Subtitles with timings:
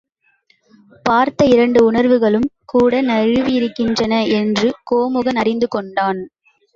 [1.05, 6.21] பார்த்த இரண்டு உணர்வுகளும் கூட நழுவியிருக்கின்றன என்று கோமுகன் அறிந்து கொண்டான்.